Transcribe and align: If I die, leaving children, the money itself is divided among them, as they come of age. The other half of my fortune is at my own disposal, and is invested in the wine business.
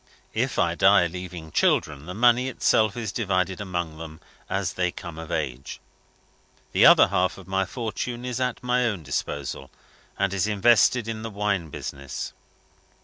If 0.33 0.57
I 0.57 0.73
die, 0.73 1.05
leaving 1.05 1.51
children, 1.51 2.07
the 2.07 2.15
money 2.15 2.49
itself 2.49 2.97
is 2.97 3.11
divided 3.11 3.61
among 3.61 3.99
them, 3.99 4.19
as 4.49 4.73
they 4.73 4.89
come 4.91 5.19
of 5.19 5.31
age. 5.31 5.79
The 6.71 6.87
other 6.87 7.09
half 7.09 7.37
of 7.37 7.47
my 7.47 7.65
fortune 7.67 8.25
is 8.25 8.39
at 8.39 8.63
my 8.63 8.87
own 8.87 9.03
disposal, 9.03 9.69
and 10.17 10.33
is 10.33 10.47
invested 10.47 11.07
in 11.07 11.21
the 11.21 11.29
wine 11.29 11.69
business. 11.69 12.33